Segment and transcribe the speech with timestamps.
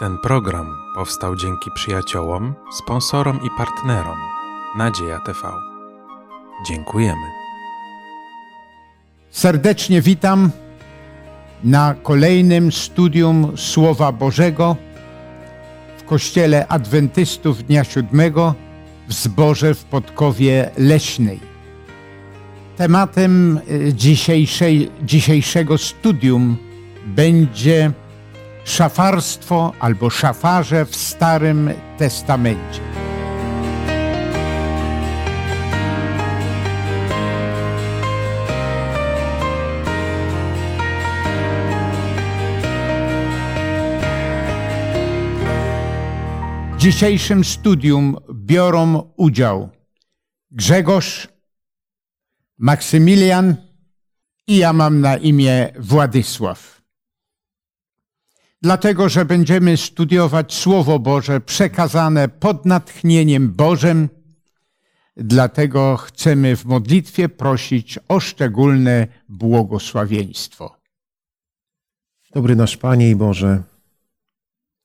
[0.00, 4.18] Ten program powstał dzięki przyjaciołom, sponsorom i partnerom
[4.76, 5.38] Nadzieja TV.
[6.66, 7.26] Dziękujemy.
[9.30, 10.50] Serdecznie witam
[11.64, 14.76] na kolejnym studium Słowa Bożego
[15.98, 18.54] w Kościele Adwentystów Dnia Siódmego
[19.08, 21.40] w zborze w Podkowie Leśnej.
[22.76, 23.94] Tematem y,
[25.02, 26.56] dzisiejszego studium
[27.06, 27.92] będzie
[28.70, 32.80] szafarstwo albo szafarze w Starym Testamencie.
[46.72, 49.68] W dzisiejszym studium biorą udział
[50.50, 51.28] Grzegorz,
[52.58, 53.56] Maksymilian
[54.46, 56.79] i ja mam na imię Władysław.
[58.62, 64.08] Dlatego, że będziemy studiować Słowo Boże przekazane pod natchnieniem Bożym,
[65.16, 70.76] dlatego chcemy w modlitwie prosić o szczególne błogosławieństwo.
[72.34, 73.62] Dobry nasz Panie i Boże,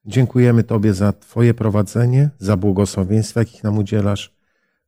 [0.06, 4.34] dziękujemy Tobie za Twoje prowadzenie, za błogosławieństwa, jakich nam udzielasz,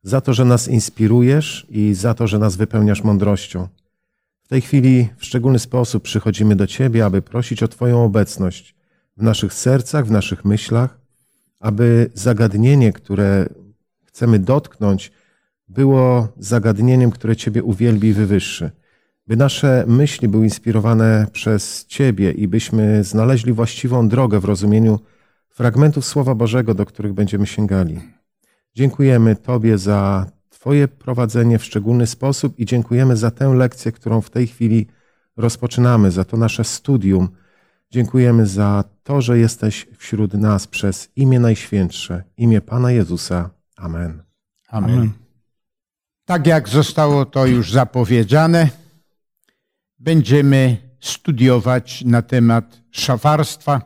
[0.02, 3.68] za to, że nas inspirujesz i za to, że nas wypełniasz mądrością.
[4.42, 8.77] W tej chwili w szczególny sposób przychodzimy do Ciebie, aby prosić o Twoją obecność
[9.18, 10.98] w naszych sercach, w naszych myślach,
[11.60, 13.46] aby zagadnienie, które
[14.04, 15.12] chcemy dotknąć,
[15.68, 18.70] było zagadnieniem, które Ciebie uwielbi i wywyższy.
[19.26, 25.00] By nasze myśli były inspirowane przez Ciebie i byśmy znaleźli właściwą drogę w rozumieniu
[25.48, 28.00] fragmentów Słowa Bożego, do których będziemy sięgali.
[28.74, 34.30] Dziękujemy Tobie za Twoje prowadzenie w szczególny sposób i dziękujemy za tę lekcję, którą w
[34.30, 34.86] tej chwili
[35.36, 37.28] rozpoczynamy, za to nasze studium.
[37.90, 43.50] Dziękujemy za to, że jesteś wśród nas przez imię Najświętsze, imię Pana Jezusa.
[43.76, 44.22] Amen.
[44.68, 45.10] Amen.
[46.24, 48.68] Tak jak zostało to już zapowiedziane,
[49.98, 53.82] będziemy studiować na temat szafarstwa.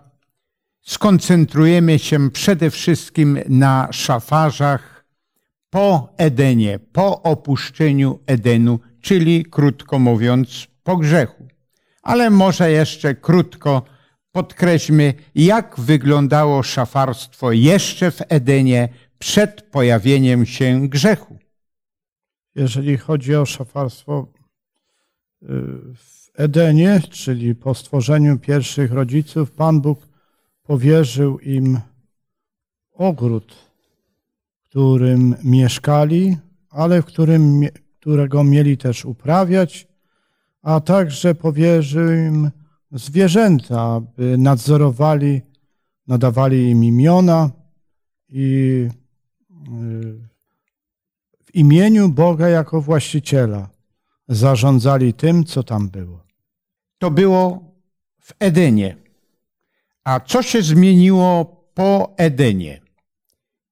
[0.82, 5.04] Skoncentrujemy się przede wszystkim na szafarzach
[5.70, 11.48] po Edenie, po opuszczeniu Edenu, czyli krótko mówiąc, po grzechu.
[12.02, 13.82] Ale może jeszcze krótko
[14.32, 18.88] podkreślmy, jak wyglądało szafarstwo jeszcze w Edenie
[19.18, 21.38] przed pojawieniem się grzechu.
[22.54, 24.26] Jeżeli chodzi o szafarstwo
[25.42, 25.46] y,
[25.94, 30.08] w Edenie, czyli po stworzeniu pierwszych rodziców, Pan Bóg
[30.62, 31.80] powierzył im
[32.92, 33.54] ogród,
[34.62, 36.36] w którym mieszkali,
[36.70, 37.60] ale w którym,
[38.00, 39.88] którego mieli też uprawiać,
[40.62, 42.50] a także powierzył im
[42.92, 44.00] zwierzęta,
[44.38, 45.42] nadzorowali,
[46.06, 47.50] nadawali im imiona
[48.28, 48.88] i
[49.50, 50.28] y,
[51.44, 53.68] w imieniu Boga jako właściciela
[54.28, 56.24] zarządzali tym, co tam było.
[56.98, 57.74] To było
[58.20, 58.96] w Edenie.
[60.04, 62.80] A co się zmieniło po Edenie?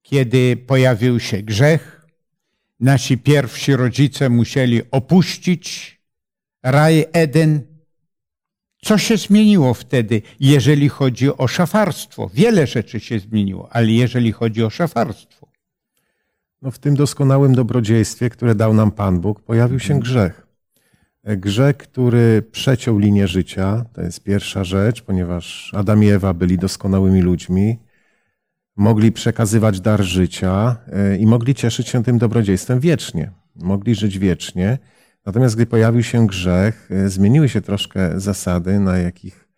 [0.02, 2.06] Kiedy pojawił się grzech,
[2.80, 6.00] nasi pierwsi rodzice musieli opuścić
[6.62, 7.69] raj Eden.
[8.84, 12.30] Co się zmieniło wtedy, jeżeli chodzi o szafarstwo?
[12.34, 15.48] Wiele rzeczy się zmieniło, ale jeżeli chodzi o szafarstwo.
[16.62, 20.46] No w tym doskonałym dobrodziejstwie, które dał nam Pan Bóg, pojawił się grzech.
[21.24, 27.20] Grzech, który przeciął linię życia, to jest pierwsza rzecz, ponieważ Adam i Ewa byli doskonałymi
[27.20, 27.78] ludźmi,
[28.76, 33.30] mogli przekazywać dar życia e, i mogli cieszyć się tym dobrodziejstwem wiecznie.
[33.56, 34.78] Mogli żyć wiecznie.
[35.26, 39.48] Natomiast gdy pojawił się grzech, e, zmieniły się troszkę zasady, na jakich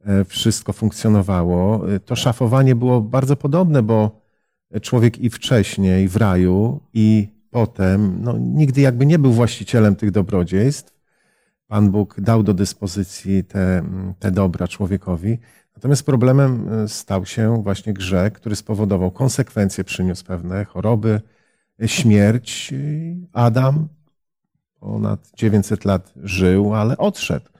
[0.00, 1.84] e, wszystko funkcjonowało.
[2.04, 4.20] To szafowanie było bardzo podobne, bo
[4.82, 11.00] człowiek i wcześniej w raju, i potem no, nigdy jakby nie był właścicielem tych dobrodziejstw.
[11.66, 13.82] Pan Bóg dał do dyspozycji te,
[14.18, 15.38] te dobra człowiekowi.
[15.76, 21.20] Natomiast problemem e, stał się właśnie grzech, który spowodował konsekwencje, przyniósł pewne choroby,
[21.86, 22.74] śmierć.
[23.32, 23.88] Adam
[24.80, 27.50] ponad 900 lat żył, ale odszedł.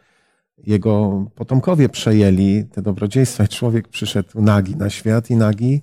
[0.59, 5.83] Jego potomkowie przejęli te dobrodziejstwa i człowiek przyszedł nagi na świat i nagi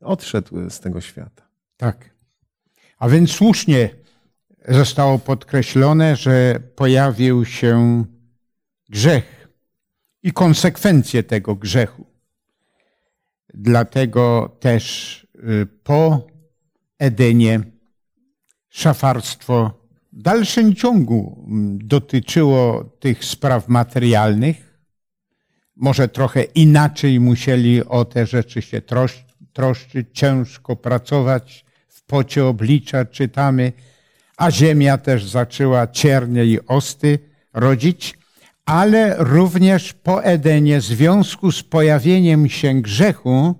[0.00, 1.48] odszedł z tego świata.
[1.76, 2.10] Tak.
[2.98, 3.90] A więc słusznie
[4.68, 8.04] zostało podkreślone, że pojawił się
[8.88, 9.48] grzech
[10.22, 12.06] i konsekwencje tego grzechu.
[13.54, 16.26] Dlatego też y, po
[16.98, 17.60] Edenie
[18.68, 19.77] szafarstwo
[20.12, 24.78] w dalszym ciągu mm, dotyczyło tych spraw materialnych,
[25.76, 33.04] może trochę inaczej musieli o te rzeczy się trosz, troszczyć, ciężko pracować, w pocie oblicza
[33.04, 33.72] czytamy,
[34.36, 37.18] a ziemia też zaczęła ciernie i osty
[37.52, 38.18] rodzić,
[38.64, 43.54] ale również po Edenie, w związku z pojawieniem się grzechu,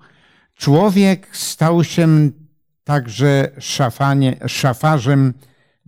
[0.55, 2.31] człowiek stał się
[2.85, 5.35] także szafanie, szafarzem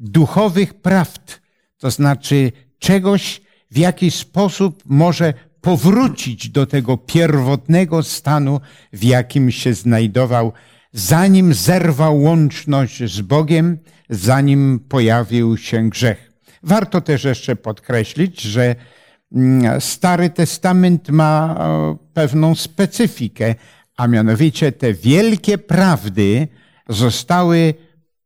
[0.00, 1.40] duchowych prawd,
[1.78, 8.60] to znaczy czegoś, w jaki sposób może powrócić do tego pierwotnego stanu,
[8.92, 10.52] w jakim się znajdował,
[10.92, 13.78] zanim zerwał łączność z Bogiem,
[14.10, 16.30] zanim pojawił się grzech.
[16.62, 18.76] Warto też jeszcze podkreślić, że
[19.32, 23.54] mm, Stary Testament ma e, pewną specyfikę,
[23.96, 26.48] a mianowicie te wielkie prawdy
[26.88, 27.74] zostały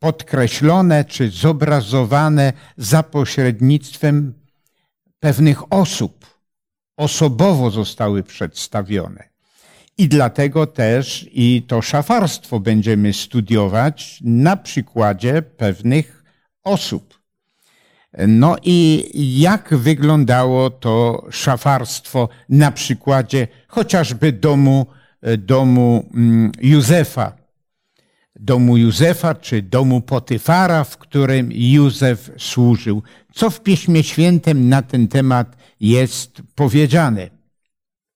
[0.05, 4.35] podkreślone czy zobrazowane za pośrednictwem
[5.21, 6.27] pewnych osób.
[6.97, 9.29] Osobowo zostały przedstawione.
[9.99, 16.25] I dlatego też i to szafarstwo będziemy studiować na przykładzie pewnych
[16.65, 17.21] osób.
[18.29, 19.11] No i
[19.41, 24.87] jak wyglądało to szafarstwo na przykładzie chociażby domu,
[25.39, 27.44] domu mm, Józefa,
[28.41, 33.03] domu Józefa czy domu Potyfara, w którym Józef służył.
[33.33, 37.31] Co w Piśmie Świętym na ten temat jest powiedziane?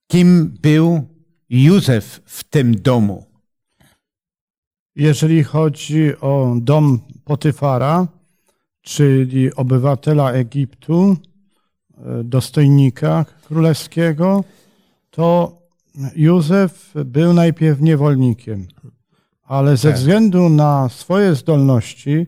[0.06, 1.08] Kim był
[1.50, 3.24] Józef w tym domu?
[4.96, 8.06] Jeżeli chodzi o dom Potyfara,
[8.82, 11.16] czyli obywatela Egiptu,
[11.96, 14.44] e, dostojnika królewskiego,
[15.10, 15.58] to
[16.16, 18.66] Józef był najpierw niewolnikiem
[19.48, 19.98] ale ze Tak.
[19.98, 22.26] względu na swoje zdolności,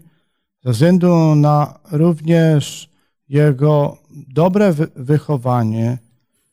[0.64, 2.90] ze względu na również
[3.28, 3.96] jego
[4.28, 5.98] dobre wy- wychowanie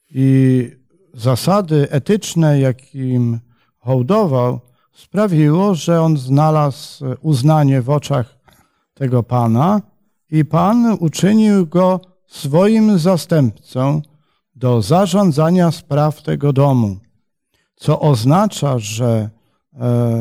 [0.09, 0.71] i
[1.13, 3.39] zasady etyczne, jakim
[3.79, 4.59] hołdował,
[4.93, 8.37] sprawiło, że on znalazł uznanie w oczach
[8.93, 9.81] tego pana
[10.31, 14.01] i pan uczynił go swoim zastępcą
[14.55, 16.97] do zarządzania spraw tego domu.
[17.75, 19.29] Co oznacza, że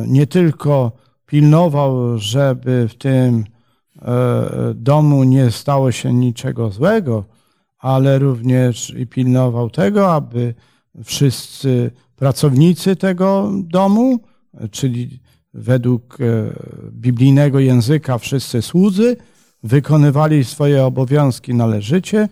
[0.07, 0.93] nie tylko
[1.27, 3.45] pilnował, żeby w tym
[4.03, 7.25] e, domu nie stało się niczego złego,
[7.79, 10.55] ale również i pilnował tego, aby
[11.05, 14.19] wszyscy pracownicy tego domu,
[14.71, 15.21] czyli
[15.55, 16.25] według e,
[16.91, 19.17] biblijnego języka wszyscy słudzy,
[19.63, 22.29] wykonywali swoje obowiązki należycie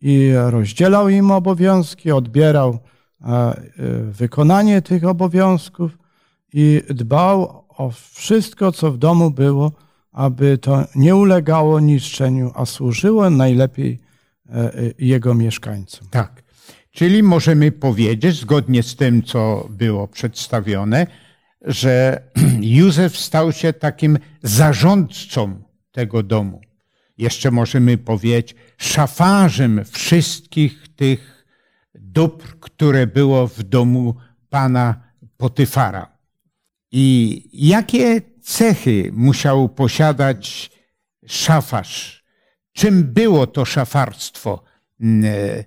[0.00, 2.78] i rozdzielał im obowiązki, odbierał
[3.20, 3.60] e, e,
[4.02, 5.98] wykonanie tych obowiązków
[6.52, 9.72] i dbał o wszystko, co w domu było,
[10.12, 13.98] aby to nie ulegało niszczeniu, a służyło najlepiej
[14.48, 16.08] e, e, jego mieszkańcom.
[16.10, 16.42] Tak.
[16.90, 21.06] Czyli możemy powiedzieć, zgodnie z tym, co było przedstawione,
[21.60, 22.22] że
[22.60, 25.62] Józef stał się takim zarządcą
[25.92, 26.60] tego domu.
[27.18, 31.46] Jeszcze możemy powiedzieć szafarzem wszystkich tych
[31.94, 34.14] dóbr, które było w domu
[34.50, 35.00] pana
[35.36, 36.17] Potyfara.
[36.92, 40.70] I jakie cechy musiał posiadać
[41.26, 42.24] szafarz?
[42.72, 44.62] Czym było to szafarstwo,
[45.24, 45.64] e,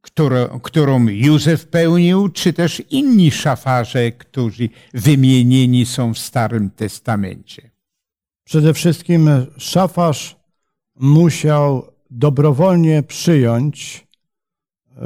[0.00, 7.70] które, którą Józef pełnił, czy też inni szafarze, którzy wymienieni są w Starym Testamencie?
[8.44, 10.36] Przede wszystkim szafarz
[10.94, 14.06] musiał dobrowolnie przyjąć
[14.96, 15.02] e,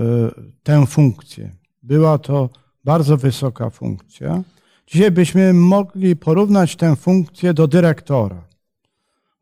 [0.62, 1.50] tę funkcję.
[1.82, 2.50] Była to
[2.84, 4.42] bardzo wysoka funkcja.
[4.92, 8.44] Dzisiaj byśmy mogli porównać tę funkcję do dyrektora.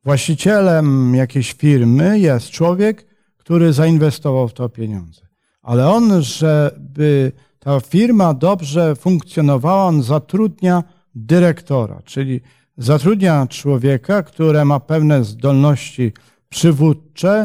[0.04, 5.20] Właścicielem jakiejś firmy jest człowiek, który zainwestował w to pieniądze.
[5.62, 12.40] Ale on, żeby ta firma dobrze funkcjonowała, on zatrudnia dyrektora, czyli
[12.76, 16.12] zatrudnia człowieka, który ma pewne zdolności
[16.48, 17.44] przywódcze,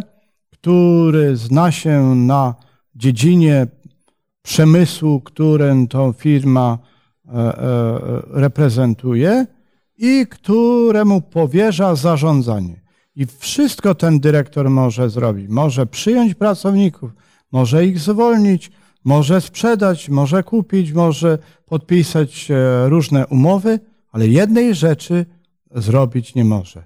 [0.50, 2.56] który zna się na
[2.96, 3.68] dziedzinie
[4.42, 6.93] przemysłu, którym tą firma
[8.30, 9.46] reprezentuje
[9.98, 12.82] i któremu powierza zarządzanie.
[13.16, 15.50] I wszystko ten dyrektor może zrobić.
[15.50, 17.12] Może przyjąć pracowników,
[17.52, 18.72] może ich zwolnić,
[19.04, 23.80] może sprzedać, może kupić, może podpisać e, różne umowy,
[24.12, 25.26] ale jednej rzeczy
[25.76, 26.84] zrobić nie może.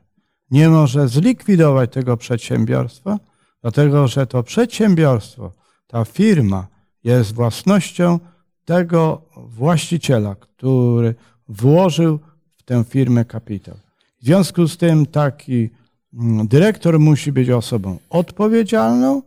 [0.52, 3.18] Nie może zlikwidować tego przedsiębiorstwa,
[3.62, 5.52] dlatego że to przedsiębiorstwo,
[5.88, 6.68] ta firma
[7.04, 8.20] jest własnością
[8.66, 9.22] tego
[9.58, 11.16] właściciela, który
[11.48, 12.20] włożył
[12.56, 13.76] w tę firmę kapitał.
[14.22, 15.70] W związku z tym taki
[16.14, 19.22] mm, dyrektor musi być osobą odpowiedzialną,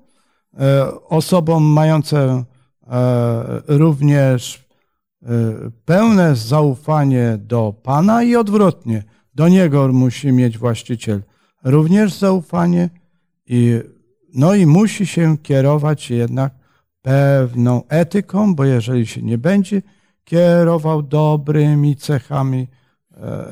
[0.58, 2.44] e, osobą mającą e,
[3.66, 4.64] również
[5.22, 5.26] e,
[5.84, 9.04] pełne zaufanie do Pana i odwrotnie.
[9.34, 11.22] Do Niego musi mieć właściciel
[11.64, 12.90] również zaufanie
[13.46, 13.80] i,
[14.34, 16.52] no i musi się kierować jednak
[17.02, 19.82] pewną etyką, bo jeżeli się nie będzie
[20.30, 22.68] kierował dobrymi cechami,
[23.16, 23.48] e,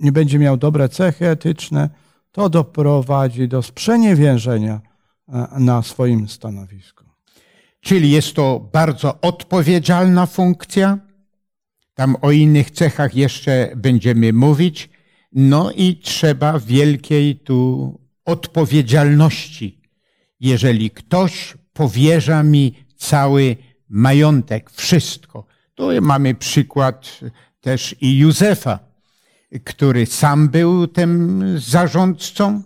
[0.00, 1.90] nie będzie miał dobre cechy etyczne,
[2.32, 4.80] to doprowadzi do sprzeniewierzenia
[5.58, 7.04] na swoim stanowisku.
[7.80, 10.98] Czyli jest to bardzo odpowiedzialna funkcja.
[11.94, 14.90] Tam o innych cechach jeszcze będziemy mówić.
[15.32, 19.80] No i trzeba wielkiej tu odpowiedzialności.
[20.40, 23.56] Jeżeli ktoś powierza mi cały
[23.88, 25.47] majątek, wszystko.
[25.78, 27.20] Tu mamy przykład
[27.60, 28.78] też i Józefa,
[29.64, 32.62] który sam był tym zarządcą,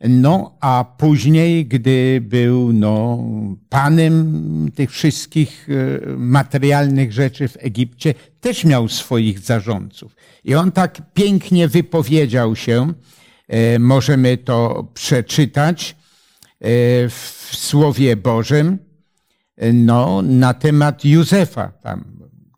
[0.00, 3.24] no, a później, gdy był no,
[3.68, 10.16] panem tych wszystkich e, materialnych rzeczy w Egipcie, też miał swoich zarządców.
[10.44, 12.92] I on tak pięknie wypowiedział się,
[13.48, 16.68] e, możemy to przeczytać e,
[17.08, 18.78] w Słowie Bożym,
[19.72, 22.13] no, na temat Józefa, tam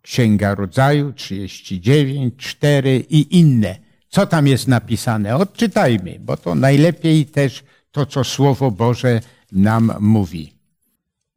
[0.07, 3.75] Księga Rodzaju 39, 4 i inne.
[4.09, 5.35] Co tam jest napisane?
[5.35, 9.21] Odczytajmy, bo to najlepiej też to, co Słowo Boże
[9.51, 10.53] nam mówi.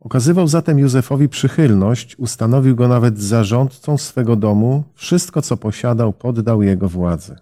[0.01, 6.89] Okazywał zatem Józefowi przychylność, ustanowił go nawet zarządcą swego domu, wszystko co posiadał poddał jego
[6.89, 7.37] władzy.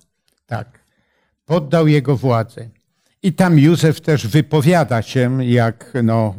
[0.46, 0.78] Tak,
[1.46, 2.68] poddał jego władzę.
[3.22, 6.34] I tam Józef też wypowiada się, jak no,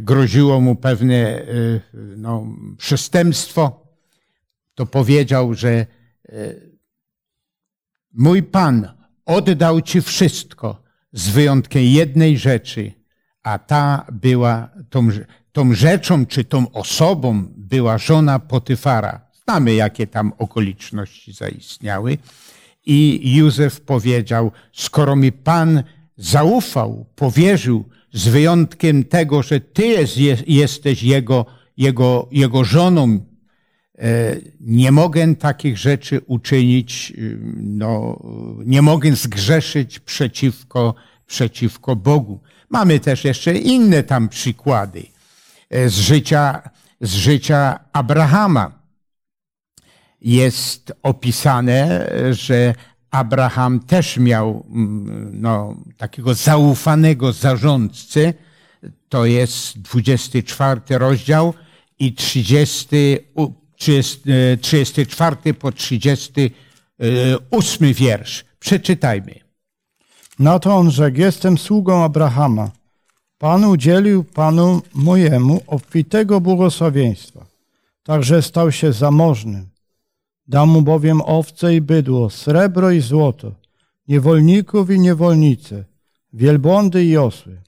[0.00, 1.46] groziło mu pewne
[2.16, 2.46] no,
[2.78, 3.86] przestępstwo,
[4.74, 5.86] to powiedział, że
[8.12, 8.88] Mój Pan
[9.26, 10.82] oddał Ci wszystko
[11.12, 12.92] z wyjątkiem jednej rzeczy,
[13.42, 15.08] a ta była tą,
[15.52, 19.30] tą rzeczą, czy tą osobą była żona Potyfara.
[19.44, 22.18] Znamy, jakie tam okoliczności zaistniały.
[22.86, 25.82] I Józef powiedział, skoro mi Pan
[26.16, 33.20] zaufał, powierzył, z wyjątkiem tego, że Ty jest, jesteś jego, jego, jego żoną,
[34.00, 38.22] E, nie mogę takich rzeczy uczynić, y, no,
[38.64, 40.94] nie mogę zgrzeszyć przeciwko,
[41.26, 42.40] przeciwko Bogu.
[42.68, 45.02] Mamy też jeszcze inne tam przykłady
[45.70, 48.80] e, z życia, z życia Abrahama.
[50.20, 52.74] Jest opisane, że
[53.10, 58.34] Abraham też miał mm, no, takiego zaufanego zarządcę.
[59.08, 61.54] To jest 24 rozdział
[61.98, 63.18] i 30
[64.60, 68.44] 34 e, po 38 wiersz.
[68.58, 69.34] Przeczytajmy.
[70.38, 72.70] Na to on rzekł, jestem sługą Abrahama.
[73.38, 77.46] Pan udzielił Panu mojemu obfitego błogosławieństwa,
[78.02, 79.69] także stał się zamożnym.
[80.50, 83.52] Dał mu bowiem owce i bydło, srebro i złoto,
[84.08, 85.84] niewolników i niewolnice,
[86.32, 87.60] wielbłądy i osły.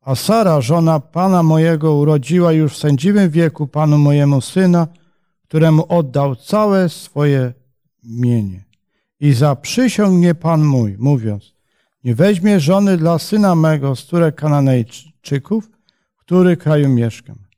[0.00, 4.86] A Sara, żona pana mojego, urodziła już w sędziwym wieku panu mojemu syna,
[5.42, 7.52] któremu oddał całe swoje
[8.04, 8.64] mienie.
[9.20, 11.54] I zaprzysiągnie pan mój, mówiąc,
[12.04, 15.70] nie weźmie żony dla syna mego z których Kananejczyków,
[16.16, 17.49] który kraju mieszkam.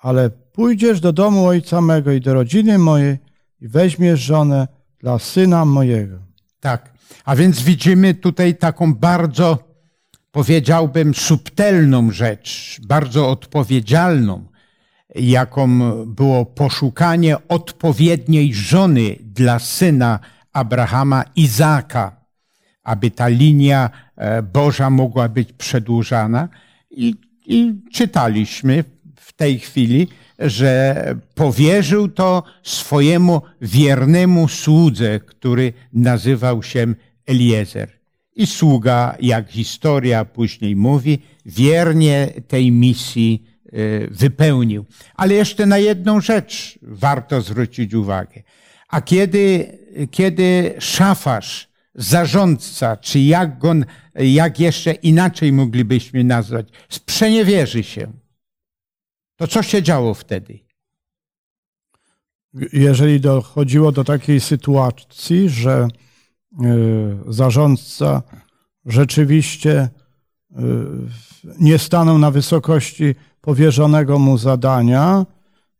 [0.00, 3.18] Ale pójdziesz do domu ojca mego i do rodziny mojej
[3.60, 6.18] i weźmiesz żonę dla syna mojego.
[6.60, 6.92] Tak,
[7.24, 9.70] a więc widzimy tutaj taką bardzo
[10.32, 14.44] powiedziałbym, subtelną rzecz, bardzo odpowiedzialną,
[15.14, 20.18] jaką było poszukanie odpowiedniej żony dla syna
[20.52, 22.16] Abrahama, Izaka,
[22.82, 26.48] aby ta linia e, Boża mogła być przedłużana.
[26.90, 27.14] I,
[27.46, 28.84] i czytaliśmy
[29.40, 31.04] tej chwili, że
[31.34, 36.94] powierzył to swojemu wiernemu słudze, który nazywał się
[37.26, 37.88] Eliezer.
[38.36, 43.70] I sługa, jak historia później mówi, wiernie tej misji e,
[44.10, 44.84] wypełnił.
[45.14, 48.42] Ale jeszcze na jedną rzecz warto zwrócić uwagę.
[48.88, 49.78] A kiedy,
[50.10, 53.74] kiedy szafarz, zarządca, czy jak go,
[54.14, 58.19] jak jeszcze inaczej moglibyśmy nazwać, sprzeniewierzy się,
[59.40, 60.58] to co się działo wtedy?
[62.72, 65.88] Jeżeli dochodziło do takiej sytuacji, że
[66.58, 68.22] E, zarządca
[68.86, 69.90] rzeczywiście e,
[71.60, 75.26] nie stanął na wysokości powierzonego mu zadania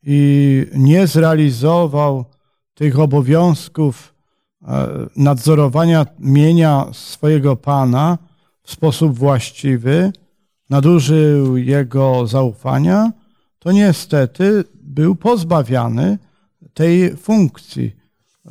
[0.02, 2.24] i nie zrealizował
[2.74, 4.14] tych obowiązków
[4.62, 8.18] e, nadzorowania mienia swojego pana
[8.62, 10.12] w sposób właściwy,
[10.70, 13.12] nadużył jego zaufania,
[13.60, 16.18] to niestety był pozbawiany
[16.74, 17.96] tej funkcji.
[18.46, 18.50] E,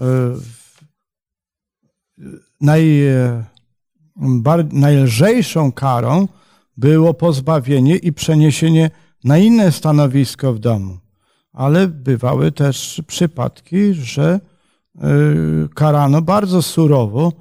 [2.62, 3.01] naj,
[4.72, 6.28] najlżejszą karą
[6.78, 8.92] było pozbawienie i przeniesienie
[9.24, 10.98] na inne stanowisko w domu.
[11.54, 14.39] Ale bywały też przypadki, że
[14.96, 15.10] e,
[15.75, 17.34] karano bardzo surowo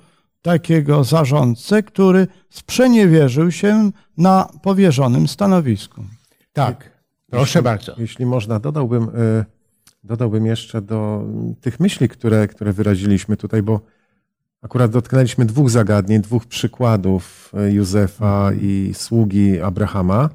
[0.43, 6.05] takiego zarządcę, który sprzeniewierzył się na powierzonym stanowisku.
[6.53, 6.98] Tak,
[7.31, 7.95] proszę bardzo.
[7.99, 9.45] Jeśli można, dodałbym, e,
[10.05, 11.25] dodałbym jeszcze do
[11.61, 13.81] tych myśli, które, które wyraziliśmy tutaj, bo
[14.63, 20.29] akurat dotknęliśmy dwóch zagadnień, dwóch przykładów e, Józefa i sługi Abrahama.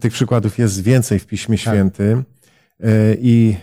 [0.00, 1.62] Tych przykładów jest więcej w Piśmie tak.
[1.74, 2.24] Świętym.
[2.80, 3.56] E, I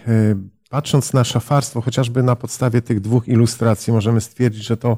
[0.70, 4.98] patrząc na szafarstwo, chociażby na podstawie tych dwóch ilustracji, możemy stwierdzić, że to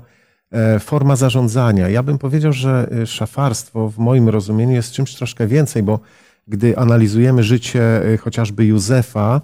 [0.54, 1.90] E, forma zarządzania.
[1.90, 6.00] Ja bym powiedział, że szafarstwo w moim rozumieniu jest czymś troszkę więcej, bo
[6.48, 9.42] gdy analizujemy życie e, chociażby Józefa,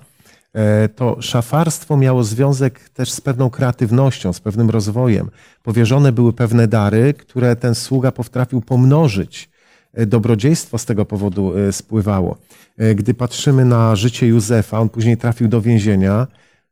[0.96, 5.30] to szafarstwo miało związek też z pewną kreatywnością, z pewnym rozwojem.
[5.64, 9.50] Powierzone były pewne dary, które ten sługa potrafił pomnożyć.
[10.08, 12.38] Dobrodziejstwo z tego powodu spływało.
[12.96, 16.28] Gdy patrzymy na życie Józefa, on później trafił do więzienia,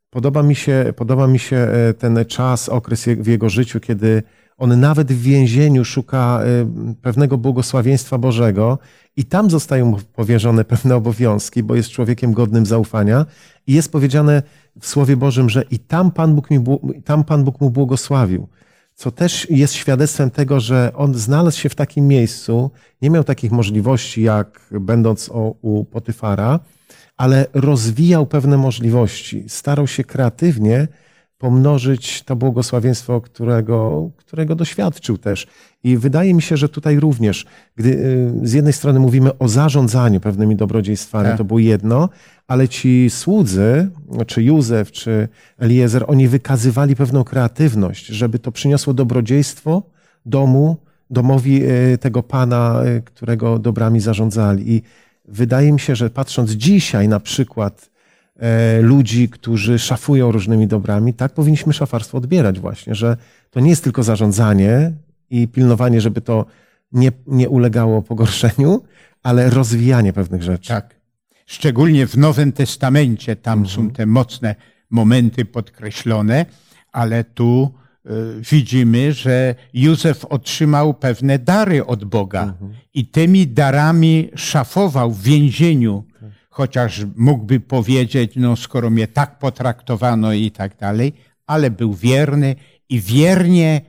[0.09, 4.23] Podoba mi się, podoba mi się e, ten czas, okres w jego życiu, kiedy
[4.57, 8.79] on nawet w więzieniu szuka e, pewnego błogosławieństwa Bożego
[9.15, 13.25] i tam zostają mu powierzone pewne obowiązki, bo jest człowiekiem godnym zaufania
[13.67, 14.43] i jest powiedziane
[14.79, 16.59] w Słowie Bożym, że i tam Pan Bóg, mi,
[17.05, 18.47] tam Pan Bóg mu błogosławił.
[18.95, 22.71] Co też jest świadectwem tego, że on znalazł się w takim miejscu,
[23.01, 25.29] nie miał takich możliwości, jak będąc
[25.61, 26.59] u Potyfara,
[27.17, 29.43] ale rozwijał pewne możliwości.
[29.47, 30.87] Starał się kreatywnie
[31.37, 35.47] pomnożyć to błogosławieństwo, którego, którego doświadczył też.
[35.83, 40.19] I wydaje mi się, że tutaj również, gdy y, z jednej strony mówimy o zarządzaniu
[40.19, 41.37] pewnymi dobrodziejstwami, tak.
[41.37, 42.09] to było jedno,
[42.47, 43.89] ale ci słudzy,
[44.27, 45.27] czy Józef, czy
[45.57, 49.83] Eliezer, oni wykazywali pewną kreatywność, żeby to przyniosło dobrodziejstwo
[50.25, 50.77] domu,
[51.09, 54.73] domowi y, tego pana, y, którego dobrami zarządzali.
[54.73, 54.81] I
[55.25, 57.96] wydaje mi się, że patrząc dzisiaj na przykład
[58.81, 63.17] ludzi, którzy szafują różnymi dobrami, tak powinniśmy szafarstwo odbierać właśnie, że
[63.49, 64.91] to nie jest tylko zarządzanie
[65.29, 66.45] i pilnowanie, żeby to
[66.91, 68.83] nie, nie ulegało pogorszeniu,
[69.23, 70.69] ale rozwijanie pewnych rzeczy.
[70.69, 70.95] Tak.
[71.45, 73.75] Szczególnie w Nowym Testamencie tam mhm.
[73.75, 74.55] są te mocne
[74.89, 76.45] momenty podkreślone,
[76.91, 77.71] ale tu
[78.09, 82.73] Y, widzimy, że Józef otrzymał pewne dary od Boga mhm.
[82.93, 86.03] i tymi darami szafował w więzieniu,
[86.57, 91.13] chociaż mógłby powiedzieć, no skoro mnie tak potraktowano i tak dalej,
[91.47, 92.55] ale był wierny
[92.89, 93.81] i wiernie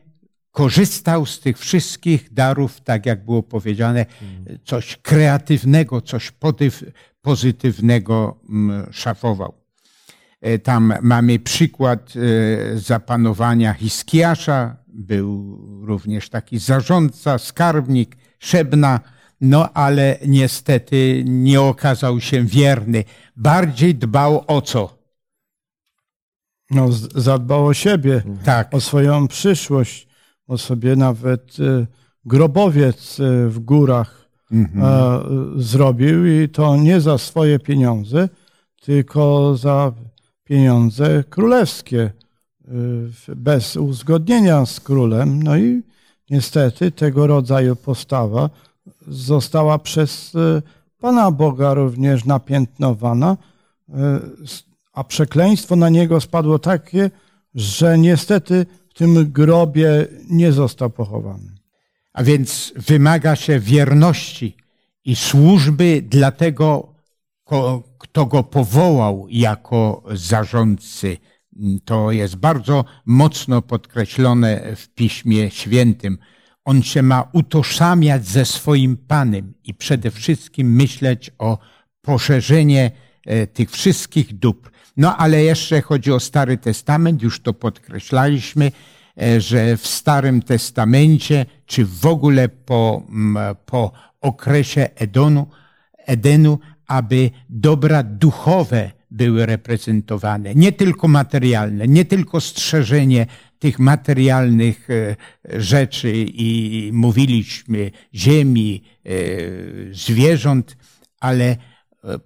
[0.50, 4.06] korzystał z tych wszystkich darów, tak jak było powiedziane,
[4.64, 6.32] coś kreatywnego, coś
[7.22, 9.54] pozytywnego mm, szafował.
[10.40, 19.00] E, tam mamy przykład e, zapanowania Hiskiasza, był również taki zarządca, skarbnik, Szebna,
[19.40, 23.04] no ale niestety nie okazał się wierny.
[23.36, 24.98] Bardziej dbał o co?
[26.70, 28.74] No, zadbał o siebie, tak.
[28.74, 30.08] o swoją przyszłość,
[30.46, 31.86] o sobie nawet e,
[32.24, 33.16] grobowiec
[33.48, 35.62] w górach mhm.
[35.62, 38.28] zrobił i to nie za swoje pieniądze,
[38.80, 39.92] tylko za
[40.44, 42.10] pieniądze królewskie
[43.28, 45.42] y, bez uzgodnienia z królem.
[45.42, 45.82] No i
[46.30, 48.50] niestety tego rodzaju postawa
[49.08, 50.62] została przez y,
[51.00, 53.36] Pana Boga również napiętnowana,
[53.88, 53.92] y,
[54.92, 57.10] a przekleństwo na niego spadło takie,
[57.54, 61.58] że niestety w tym grobie nie został pochowany.
[62.12, 64.56] A więc wymaga się wierności
[65.04, 66.94] i służby dla tego,
[67.98, 71.16] kto go powołał jako zarządcy.
[71.84, 76.18] To jest bardzo mocno podkreślone w Piśmie Świętym.
[76.68, 81.58] On się ma utożsamiać ze swoim Panem i przede wszystkim myśleć o
[82.02, 82.90] poszerzenie
[83.26, 84.70] e, tych wszystkich dóbr.
[84.96, 88.72] No ale jeszcze chodzi o Stary Testament, już to podkreślaliśmy,
[89.22, 93.02] e, że w Starym Testamencie, czy w ogóle po,
[93.66, 95.46] po okresie Edonu,
[96.06, 103.26] Edenu, aby dobra duchowe były reprezentowane, nie tylko materialne, nie tylko strzeżenie
[103.58, 105.16] tych materialnych e,
[105.60, 109.10] rzeczy i mówiliśmy ziemi, e,
[109.94, 110.76] zwierząt,
[111.20, 111.56] ale e,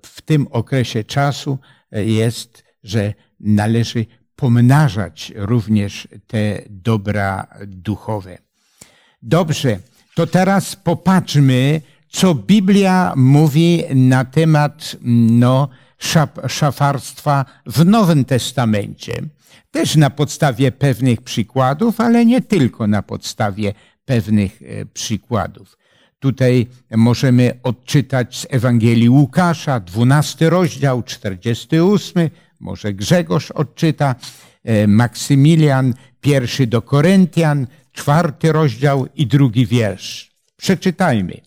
[0.03, 1.59] w tym okresie czasu
[1.92, 8.38] jest, że należy pomnażać również te dobra duchowe.
[9.23, 9.79] Dobrze,
[10.14, 14.97] to teraz popatrzmy, co Biblia mówi na temat
[15.31, 15.68] no,
[16.49, 19.23] szafarstwa w Nowym Testamencie.
[19.71, 25.79] Też na podstawie pewnych przykładów, ale nie tylko na podstawie pewnych e, przykładów.
[26.19, 34.15] Tutaj możemy odczytać z Ewangelii Łukasza, 12 rozdział, 48, może Grzegorz odczyta,
[34.65, 40.33] e, Maksymilian, pierwszy do Koryntian, czwarty rozdział i drugi wiersz.
[40.57, 41.41] Przeczytajmy.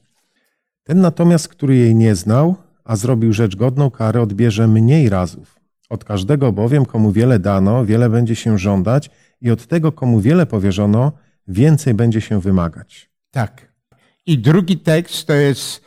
[0.83, 5.59] Ten natomiast, który jej nie znał, a zrobił rzecz godną kary, odbierze mniej razów.
[5.89, 9.09] Od każdego bowiem, komu wiele dano, wiele będzie się żądać
[9.41, 11.11] i od tego, komu wiele powierzono,
[11.47, 13.09] więcej będzie się wymagać.
[13.31, 13.73] Tak.
[14.25, 15.81] I drugi tekst to jest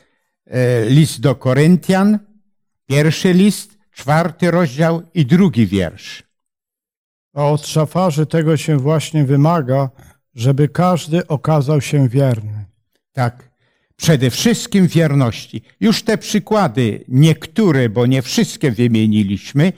[0.47, 2.19] e, list do Koryntian,
[2.87, 6.23] pierwszy list, czwarty rozdział i drugi wiersz.
[7.35, 9.91] A od szafarzy tego się właśnie wymaga,
[10.35, 12.65] żeby każdy okazał się wierny.
[13.13, 13.48] Tak.
[14.01, 15.63] Przede wszystkim wierności.
[15.81, 19.73] Już te przykłady, niektóre, bo nie wszystkie wymieniliśmy,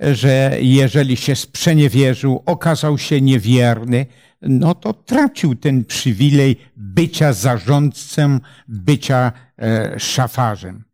[0.00, 4.06] że jeżeli się sprzeniewierzył, okazał się niewierny,
[4.42, 10.84] no to tracił ten przywilej bycia zarządcą, bycia e, szafarzem.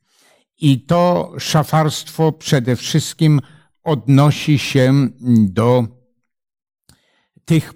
[0.60, 3.40] I to szafarstwo przede wszystkim
[3.84, 5.86] odnosi się do
[7.44, 7.72] tych,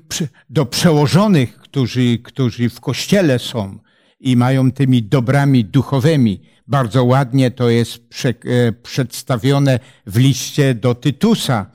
[0.50, 3.83] do przełożonych, którzy, którzy w kościele są
[4.24, 6.40] i mają tymi dobrami duchowymi.
[6.66, 11.66] Bardzo ładnie to jest prze, e, przedstawione w liście do Tytusa.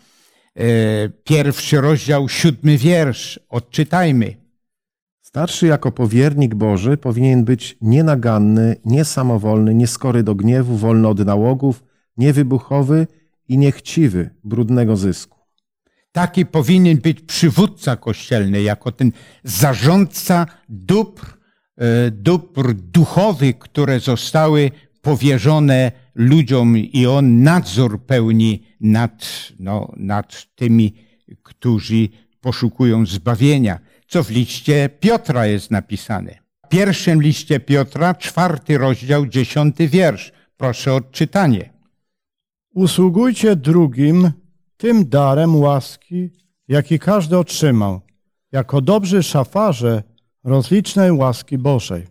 [0.55, 3.39] E, pierwszy rozdział, siódmy wiersz.
[3.49, 4.35] Odczytajmy.
[5.21, 11.83] Starszy jako powiernik Boży powinien być nienaganny, niesamowolny, nieskory do gniewu, wolny od nałogów,
[12.17, 13.07] niewybuchowy
[13.47, 15.39] i niechciwy brudnego zysku.
[16.11, 19.11] Taki powinien być przywódca kościelny, jako ten
[19.43, 21.38] zarządca dóbr,
[22.11, 29.25] dóbr duchowych, które zostały powierzone ludziom i on nadzór pełni nad,
[29.59, 30.93] no, nad tymi,
[31.43, 32.09] którzy
[32.41, 36.39] poszukują zbawienia, co w liście Piotra jest napisane.
[36.65, 40.31] W pierwszym liście Piotra, czwarty rozdział, dziesiąty wiersz.
[40.57, 41.69] Proszę o odczytanie.
[42.73, 44.31] Usługujcie drugim
[44.77, 46.29] tym darem łaski,
[46.67, 48.01] jaki każdy otrzymał,
[48.51, 50.03] jako dobrzy szafarze
[50.43, 52.07] rozlicznej łaski Bożej.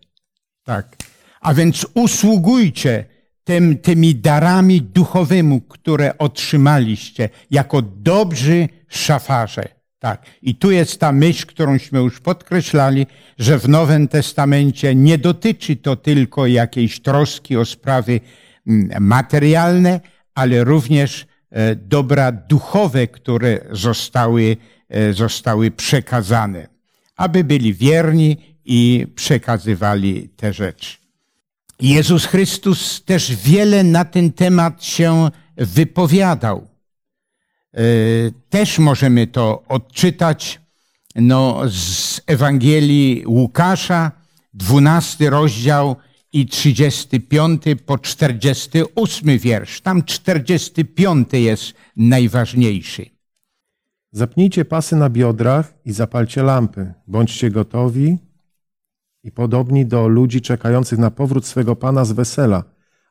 [0.65, 0.97] Tak.
[1.41, 3.05] A więc usługujcie
[3.45, 9.69] tym, tymi darami duchowymi, które otrzymaliście, jako dobrzy szafarze.
[9.99, 10.27] Tak.
[10.43, 13.07] I tu jest ta myśl, którąśmy już podkreślali,
[13.39, 18.21] że w Nowym Testamencie nie dotyczy to tylko jakiejś troski o sprawy
[18.67, 20.01] mm, materialne,
[20.35, 24.57] ale również e, dobra duchowe, które zostały,
[24.89, 26.69] e, zostały przekazane,
[27.19, 30.97] aby byli wierni i przekazywali te rzeczy.
[31.81, 36.69] Jezus Chrystus też wiele na ten temat się wypowiadał.
[37.75, 37.81] E,
[38.49, 40.61] też możemy to odczytać
[41.15, 44.13] no, z Ewangelii Łukasza,
[44.55, 45.97] 12 rozdział
[46.33, 49.81] i 35 po 48 wiersz.
[49.81, 53.18] Tam 45 jest najważniejszy.
[54.19, 56.95] Zapnijcie pasy na biodrach i zapalcie lampy.
[57.07, 58.19] Bądźcie gotowi
[59.23, 62.65] i podobni do ludzi czekających na powrót swego Pana z wesela,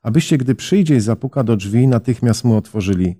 [0.04, 3.15] abyście, gdy przyjdzie i zapuka do drzwi, natychmiast mu otworzyli.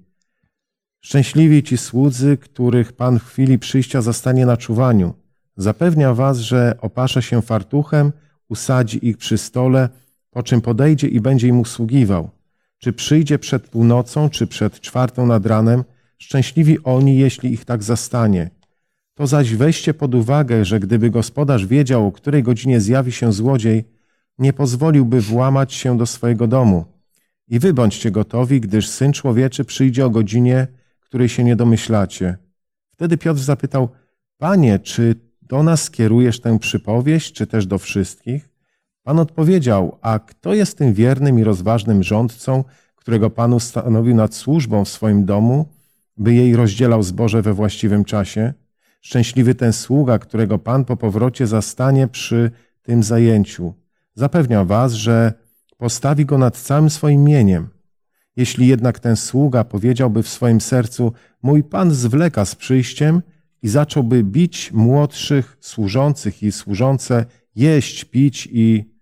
[1.02, 5.14] Szczęśliwi ci słudzy, których Pan w chwili przyjścia zastanie na czuwaniu.
[5.58, 8.12] Zapewnia was, że opasze się fartuchem,
[8.50, 9.90] usadzi ich przy stole,
[10.32, 12.30] po czym podejdzie i będzie im usługiwał.
[12.78, 15.84] Czy przyjdzie przed północą, czy przed czwartą nad ranem,
[16.18, 18.50] szczęśliwi oni, jeśli ich tak zastanie.
[19.14, 23.84] To zaś weźcie pod uwagę, że gdyby gospodarz wiedział, o której godzinie zjawi się złodziej,
[24.40, 26.86] nie pozwoliłby włamać się do swojego domu.
[27.48, 30.68] I wy bądźcie gotowi, gdyż Syn Człowieczy przyjdzie o godzinie,
[31.00, 32.38] której się nie domyślacie.
[32.90, 33.90] Wtedy Piotr zapytał,
[34.38, 38.50] Panie, czy do nas skierujesz tę przypowieść, czy też do wszystkich?
[39.04, 42.64] Pan odpowiedział, a kto jest tym wiernym i rozważnym rządcą,
[42.96, 45.66] którego Pan ustanowił nad służbą w swoim domu,
[46.18, 48.54] by jej rozdzielał zboże we właściwym czasie?
[49.02, 52.52] Szczęśliwy ten sługa, którego Pan po powrocie zastanie przy
[52.82, 53.74] tym zajęciu.
[54.16, 55.34] Zapewniam was, że
[55.78, 57.68] postawi go nad całym swoim mieniem.
[58.36, 63.22] Jeśli jednak ten sługa powiedziałby w swoim sercu, mój Pan zwleka z przyjściem
[63.64, 67.26] i zacząłby bić młodszych służących i służące,
[67.56, 68.94] jeść, pić i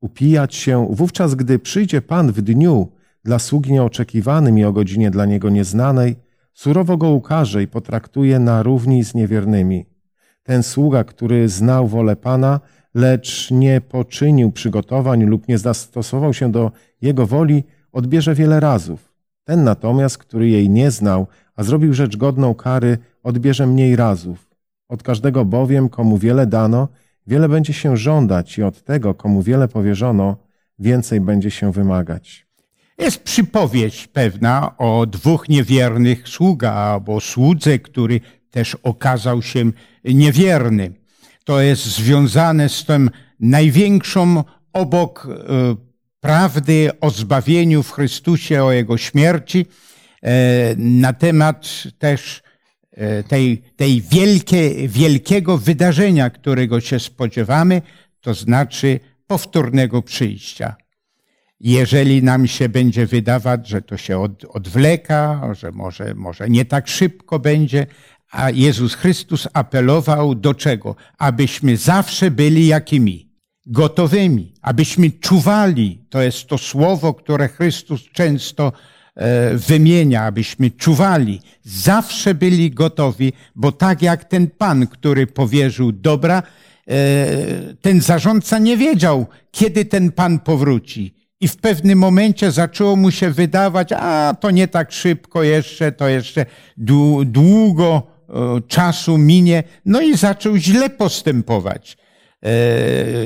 [0.00, 2.92] upijać się, wówczas gdy przyjdzie Pan w dniu
[3.24, 6.16] dla sługi nieoczekiwanym i o godzinie dla niego nieznanej,
[6.52, 9.86] Surowo go ukaże i potraktuje na równi z niewiernymi.
[10.42, 12.60] Ten sługa, który znał wolę Pana,
[12.94, 19.12] lecz nie poczynił przygotowań lub nie zastosował się do jego woli, odbierze wiele razów.
[19.44, 24.50] Ten natomiast, który jej nie znał, a zrobił rzecz godną kary, odbierze mniej razów.
[24.88, 26.88] Od każdego bowiem, komu wiele dano,
[27.26, 30.36] wiele będzie się żądać i od tego, komu wiele powierzono,
[30.78, 32.46] więcej będzie się wymagać.
[32.98, 39.70] Jest przypowieść pewna o dwóch niewiernych sługach albo słudze, który też okazał się
[40.04, 40.92] niewierny.
[41.44, 45.76] To jest związane z tym największą obok e,
[46.20, 49.66] prawdy o zbawieniu w Chrystusie, o Jego śmierci,
[50.22, 52.42] e, na temat też
[52.92, 57.82] e, tej, tej wielkie, wielkiego wydarzenia, którego się spodziewamy,
[58.20, 60.76] to znaczy powtórnego przyjścia.
[61.62, 66.88] Jeżeli nam się będzie wydawać, że to się od, odwleka, że może, może nie tak
[66.88, 67.86] szybko będzie,
[68.30, 70.96] a Jezus Chrystus apelował do czego?
[71.18, 73.32] Abyśmy zawsze byli jakimi?
[73.66, 76.04] Gotowymi, abyśmy czuwali.
[76.10, 78.72] To jest to słowo, które Chrystus często
[79.14, 81.40] e, wymienia, abyśmy czuwali.
[81.62, 86.42] Zawsze byli gotowi, bo tak jak ten Pan, który powierzył dobra,
[86.88, 86.94] e,
[87.80, 91.21] ten zarządca nie wiedział, kiedy ten Pan powróci.
[91.42, 96.08] I w pewnym momencie zaczęło mu się wydawać, a to nie tak szybko jeszcze, to
[96.08, 96.46] jeszcze
[97.24, 99.62] długo e, czasu minie.
[99.86, 101.96] No i zaczął źle postępować.
[102.44, 102.48] E,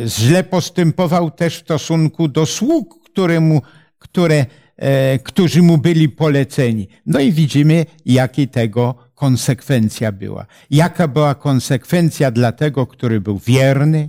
[0.06, 3.62] źle postępował też w stosunku do sług, któremu,
[3.98, 6.88] które, e, którzy mu byli poleceni.
[7.06, 10.46] No i widzimy, jaki tego konsekwencja była.
[10.70, 14.08] Jaka była konsekwencja dla tego, który był wierny,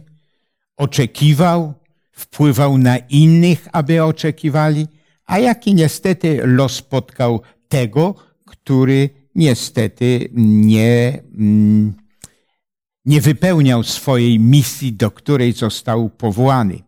[0.78, 1.74] oczekiwał,
[2.18, 4.88] wpływał na innych, aby oczekiwali,
[5.26, 11.94] a jaki niestety los spotkał tego, który niestety nie, mm,
[13.06, 16.80] nie wypełniał swojej misji, do której został powołany.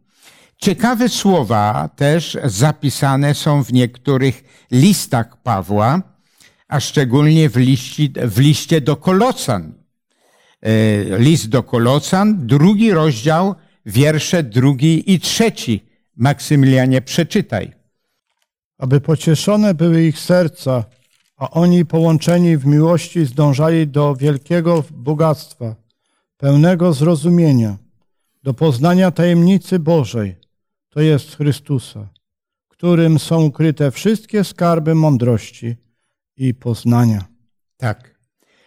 [0.58, 6.02] Ciekawe słowa też zapisane są w niektórych listach Pawła,
[6.68, 9.74] a szczególnie w, liści, w liście do Kolosan.
[10.62, 15.86] E, list do Kolosan, drugi rozdział, wiersze drugi i trzeci.
[16.16, 17.74] Maksymilianie, przeczytaj.
[18.78, 20.84] Aby pocieszone były ich serca,
[21.38, 25.76] a oni połączeni w miłości zdążali do wielkiego bogactwa,
[26.38, 27.78] pełnego zrozumienia,
[28.44, 30.36] do poznania tajemnicy Bożej,
[30.90, 32.10] to jest Chrystusa,
[32.68, 35.76] którym są ukryte wszystkie skarby mądrości
[36.38, 37.26] i poznania.
[37.78, 38.20] Tak.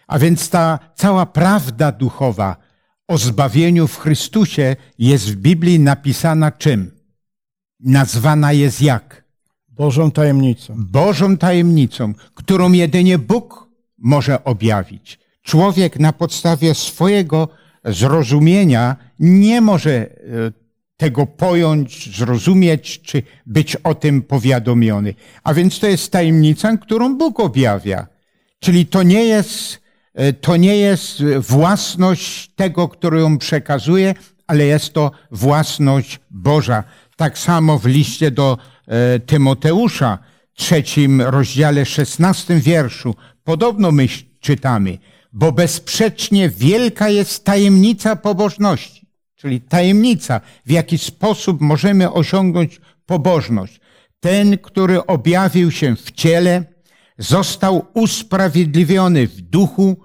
[0.07, 2.57] A więc ta cała prawda duchowa,
[3.07, 6.91] o zbawieniu w Chrystusie jest w Biblii napisana czym?
[7.79, 9.23] Nazwana jest jak?
[9.67, 10.73] Bożą tajemnicą.
[10.77, 15.19] Bożą tajemnicą, którą jedynie Bóg może objawić.
[15.41, 17.47] Człowiek na podstawie swojego
[17.85, 20.09] zrozumienia nie może e,
[20.97, 25.13] tego pojąć, zrozumieć, czy być o tym powiadomiony.
[25.43, 28.07] A więc to jest tajemnica, którą Bóg objawia.
[28.59, 29.82] Czyli to nie jest
[30.41, 34.13] to nie jest własność tego, który ją przekazuje,
[34.47, 36.83] ale jest to własność Boża.
[37.15, 40.19] Tak samo w liście do e, Tymoteusza,
[40.53, 44.07] trzecim rozdziale, szesnastym wierszu, podobno my
[44.39, 44.97] czytamy,
[45.33, 53.79] bo bezsprzecznie wielka jest tajemnica pobożności, czyli tajemnica, w jaki sposób możemy osiągnąć pobożność.
[54.19, 56.63] Ten, który objawił się w ciele,
[57.17, 59.97] został usprawiedliwiony w duchu,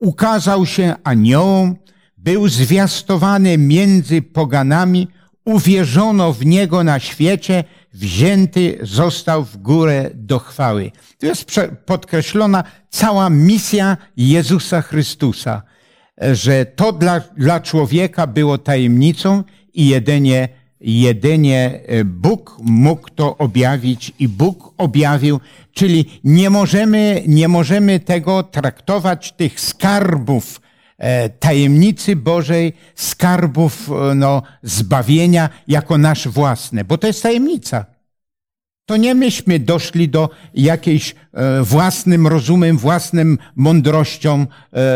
[0.00, 1.76] ukazał się aniołom,
[2.16, 5.08] był zwiastowany między poganami,
[5.44, 10.92] uwierzono w niego na świecie, wzięty został w górę do chwały.
[11.18, 15.62] Tu jest podkreślona cała misja Jezusa Chrystusa,
[16.32, 20.48] że to dla, dla człowieka było tajemnicą i jedynie
[20.80, 25.40] jedynie e, Bóg mógł to objawić i Bóg objawił,
[25.72, 30.60] czyli nie możemy, nie możemy tego traktować, tych skarbów
[30.98, 37.84] e, tajemnicy Bożej, skarbów e, no, zbawienia jako nasz własne, bo to jest tajemnica.
[38.86, 41.14] To nie myśmy doszli do jakiejś
[41.62, 44.46] własnym rozumem, własnym mądrością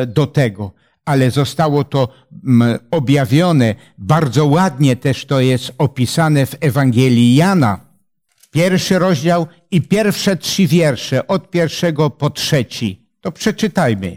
[0.07, 0.73] do tego
[1.05, 2.09] ale zostało to
[2.45, 3.75] mm, objawione.
[3.99, 7.81] Bardzo ładnie też to jest opisane w Ewangelii Jana.
[8.51, 13.09] Pierwszy rozdział i pierwsze trzy wiersze, od pierwszego po trzeci.
[13.21, 14.17] To przeczytajmy.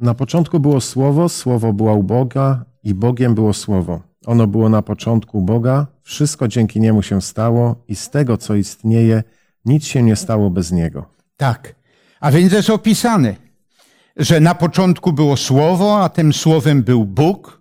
[0.00, 4.02] Na początku było Słowo, Słowo było u Boga i Bogiem było Słowo.
[4.26, 9.22] Ono było na początku Boga, wszystko dzięki Niemu się stało i z tego, co istnieje,
[9.64, 11.06] nic się nie stało bez Niego.
[11.36, 11.74] Tak,
[12.20, 13.45] a więc jest opisane
[14.16, 17.56] że na początku było Słowo, a tym Słowem był Bóg,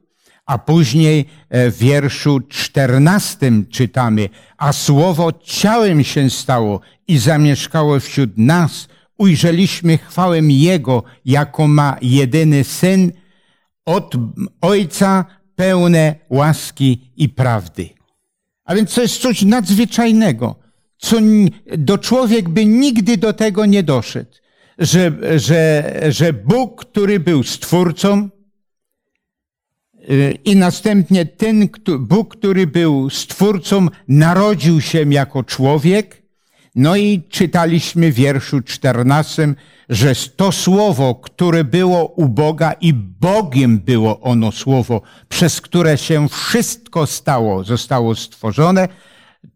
[0.45, 8.37] A później e, w wierszu czternastym czytamy, a słowo ciałem się stało i zamieszkało wśród
[8.37, 8.87] nas.
[9.17, 13.11] Ujrzeliśmy chwałę Jego, jako ma jedyny Syn
[13.85, 14.15] od
[14.61, 17.89] Ojca pełne łaski i prawdy.
[18.65, 20.55] A więc to jest coś nadzwyczajnego,
[20.97, 21.17] co
[21.77, 24.31] do człowiek by nigdy do tego nie doszedł,
[24.77, 28.29] że, że, że Bóg, który był stwórcą,
[30.09, 36.25] y, i następnie ten Bóg, który był stwórcą, narodził się jako człowiek.
[36.75, 39.53] No i czytaliśmy w wierszu 14,
[39.89, 46.29] że to słowo, które było u Boga i Bogiem było ono słowo, przez które się
[46.29, 48.87] wszystko stało, zostało stworzone,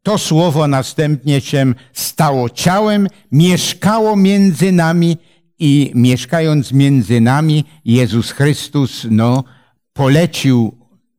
[0.03, 5.17] to słowo następnie się stało ciałem, mieszkało między nami
[5.59, 9.43] i mieszkając między nami, Jezus Chrystus, no,
[9.93, 10.77] polecił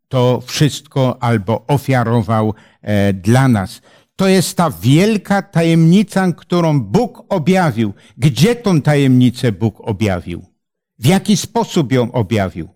[0.09, 3.81] to wszystko albo ofiarował e, dla nas.
[4.17, 7.93] To jest ta wielka tajemnica, którą Bóg objawił.
[8.19, 10.45] Gdzie tą tajemnicę Bóg objawił?
[10.99, 12.69] W jaki sposób ją objawił?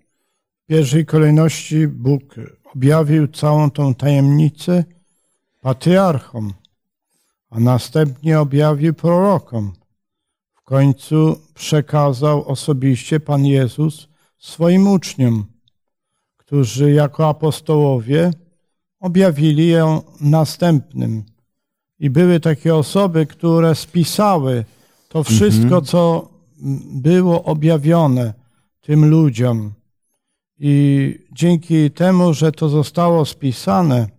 [0.64, 2.34] W pierwszej kolejności Bóg
[2.74, 4.84] objawił całą tą tajemnicę
[5.64, 6.52] patriarchom,
[7.50, 9.72] a następnie objawił prorokom.
[10.54, 15.44] W końcu przekazał osobiście Pan Jezus swoim uczniom,
[16.36, 18.30] którzy jako apostołowie
[19.00, 21.22] objawili ją następnym
[21.98, 24.64] i były takie osoby, które spisały
[25.08, 25.84] to wszystko, mhm.
[25.84, 26.28] co
[26.92, 28.34] było objawione
[28.80, 29.72] tym ludziom.
[30.58, 34.13] I dzięki temu, że to zostało spisane,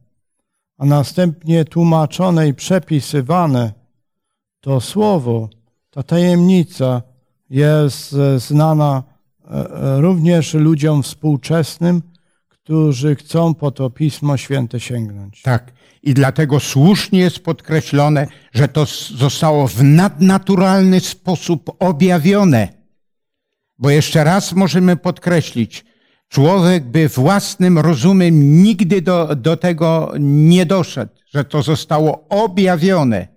[0.78, 3.74] a następnie tłumaczone i przepisywane,
[4.62, 5.50] to słowo,
[5.92, 7.02] ta tajemnica
[7.50, 12.02] jest znana e, e, również ludziom współczesnym,
[12.48, 15.42] którzy chcą po to Pismo Święte sięgnąć.
[15.42, 15.72] Tak.
[16.04, 18.86] I dlatego słusznie jest podkreślone, że to
[19.16, 22.68] zostało w nadnaturalny sposób objawione.
[23.80, 25.86] Bo jeszcze raz możemy podkreślić,
[26.30, 33.28] człowiek by własnym rozumem nigdy do, do tego nie doszedł, że to zostało objawione.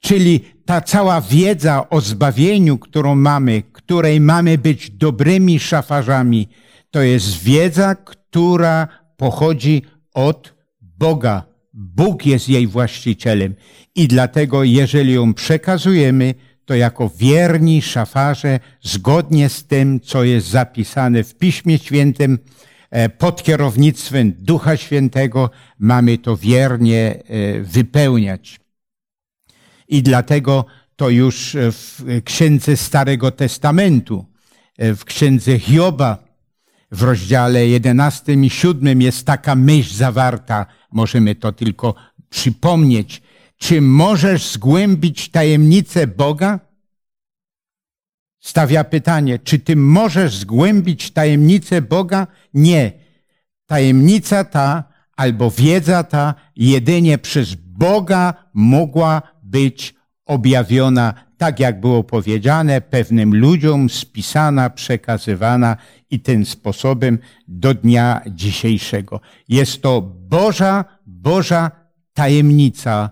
[0.00, 6.48] Czyli ta cała wiedza o zbawieniu, którą mamy, której mamy być dobrymi szafarzami,
[6.90, 9.82] to jest wiedza, która pochodzi
[10.14, 11.42] od Boga.
[11.72, 13.54] Bóg jest jej właścicielem
[13.94, 16.34] i dlatego, jeżeli ją przekazujemy,
[16.64, 22.38] to jako wierni szafarze, zgodnie z tym, co jest zapisane w Piśmie Świętym,
[22.90, 28.60] e, pod kierownictwem Ducha Świętego, mamy to wiernie e, wypełniać.
[29.88, 30.64] I dlatego
[30.96, 34.24] to już w Księdze Starego Testamentu,
[34.78, 36.24] e, w Księdze Hioba,
[36.90, 41.94] w rozdziale 11 i 7 jest taka myśl zawarta, możemy to tylko
[42.30, 43.22] przypomnieć.
[43.56, 46.60] Czy możesz zgłębić tajemnicę Boga?
[48.40, 52.26] Stawia pytanie, czy ty możesz zgłębić tajemnicę Boga?
[52.54, 52.92] Nie.
[53.66, 54.84] Tajemnica ta
[55.16, 59.94] albo wiedza ta jedynie przez Boga mogła być
[60.26, 65.76] objawiona, tak jak było powiedziane, pewnym ludziom spisana, przekazywana
[66.10, 69.20] i tym sposobem do dnia dzisiejszego.
[69.48, 71.70] Jest to Boża, Boża
[72.12, 73.10] tajemnica,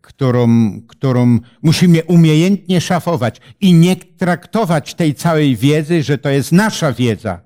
[0.00, 0.48] którą,
[0.88, 7.40] którą musimy umiejętnie szafować i nie traktować tej całej wiedzy, że to jest nasza wiedza.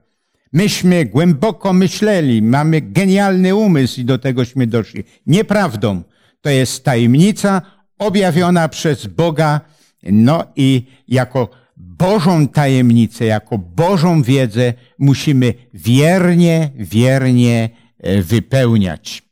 [0.52, 5.04] Myśmy głęboko myśleli, mamy genialny umysł i do tegośmy doszli.
[5.26, 6.02] Nieprawdą.
[6.40, 7.62] To jest tajemnica
[7.98, 9.60] objawiona przez Boga,
[10.02, 19.27] no i jako Bożą tajemnicę, jako Bożą wiedzę musimy wiernie, wiernie e, wypełniać.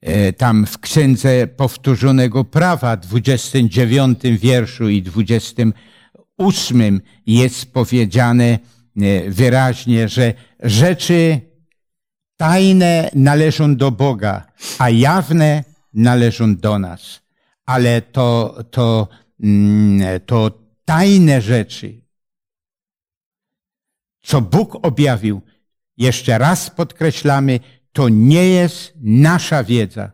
[0.00, 10.34] E, tam w Księdze Powtórzonego Prawa, 29 wierszu i 28 jest powiedziane e, wyraźnie, że
[10.62, 11.40] rzeczy
[12.36, 14.46] tajne należą do Boga,
[14.78, 15.64] a jawne
[15.94, 17.20] należą do nas.
[17.66, 19.08] Ale to, to,
[19.42, 20.50] mm, to
[20.84, 22.00] tajne rzeczy,
[24.22, 25.42] co Bóg objawił,
[25.96, 27.60] jeszcze raz podkreślamy,
[27.96, 30.12] to nie jest nasza wiedza.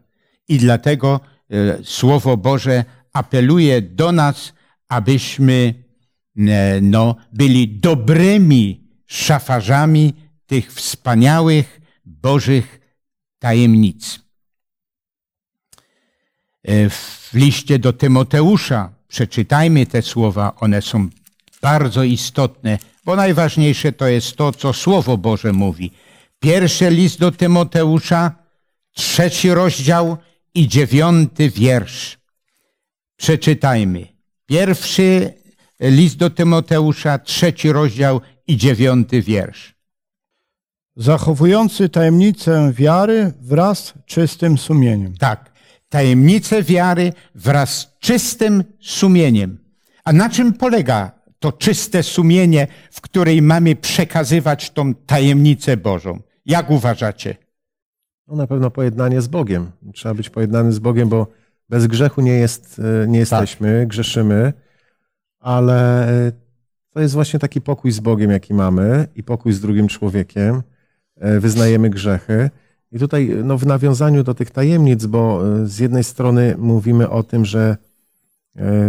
[0.49, 1.20] I dlatego
[1.51, 4.53] e, Słowo Boże apeluje do nas,
[4.89, 5.74] abyśmy
[6.37, 10.14] e, no, byli dobrymi szafarzami
[10.47, 12.80] tych wspaniałych Bożych
[13.39, 14.20] tajemnic.
[16.64, 21.09] E, w liście do Tymoteusza przeczytajmy te słowa, one są
[21.62, 25.91] bardzo istotne, bo najważniejsze to jest to, co Słowo Boże mówi.
[26.43, 28.34] Pierwszy list do Tymoteusza,
[28.93, 30.16] trzeci rozdział
[30.55, 32.18] i dziewiąty wiersz.
[33.16, 34.07] Przeczytajmy.
[34.47, 35.34] Pierwszy
[35.80, 39.74] list do Tymoteusza, trzeci rozdział i dziewiąty wiersz.
[40.97, 45.16] Zachowujący tajemnicę wiary wraz z czystym sumieniem.
[45.16, 45.53] Tak,
[45.88, 49.59] tajemnicę wiary wraz z czystym sumieniem.
[50.05, 56.20] A na czym polega to czyste sumienie, w której mamy przekazywać tą tajemnicę Bożą?
[56.47, 57.36] Jak uważacie?
[58.28, 59.70] No na pewno pojednanie z Bogiem.
[59.95, 61.26] Trzeba być pojednany z Bogiem, bo
[61.68, 64.53] bez grzechu nie, jest, e, nie jesteśmy, grzeszymy,
[65.38, 66.32] ale e,
[66.90, 70.62] to jest właśnie taki pokój z Bogiem, jaki mamy i pokój z drugim człowiekiem.
[71.16, 72.51] E, wyznajemy grzechy.
[72.93, 77.45] I tutaj no, w nawiązaniu do tych tajemnic, bo z jednej strony mówimy o tym,
[77.45, 77.76] że